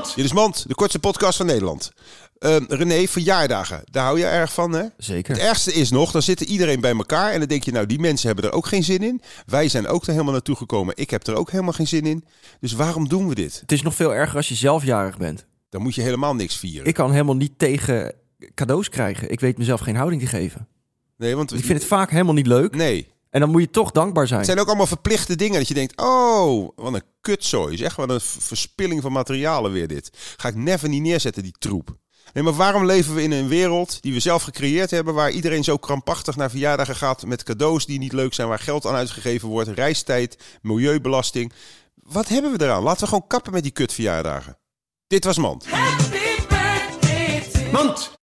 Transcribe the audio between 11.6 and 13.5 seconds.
geen zin in. Dus waarom doen we